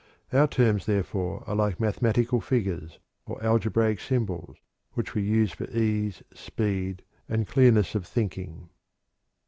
[0.33, 4.57] Our terms, therefore, are like mathematical figures, or algebraic symbols,
[4.93, 8.69] which we use for ease, speed, and clearness of thinking.